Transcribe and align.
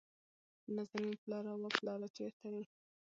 نازنين: 0.75 1.15
پلاره، 1.23 1.51
وه 1.61 1.69
پلاره 1.77 2.07
چېرته 2.17 2.45
يې؟ 2.53 2.63